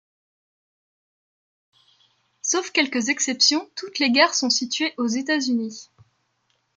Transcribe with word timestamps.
Sauf 2.41 2.71
quelques 2.71 3.09
exceptions, 3.09 3.69
toutes 3.75 3.99
les 3.99 4.09
gares 4.09 4.33
sont 4.33 4.49
situées 4.49 4.95
aux 4.97 5.05
États-Unis. 5.05 5.91